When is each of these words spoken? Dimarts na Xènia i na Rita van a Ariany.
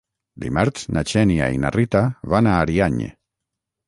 Dimarts 0.43 0.85
na 0.95 1.03
Xènia 1.11 1.49
i 1.57 1.59
na 1.65 1.71
Rita 1.75 2.01
van 2.35 2.49
a 2.49 2.57
Ariany. 2.63 3.05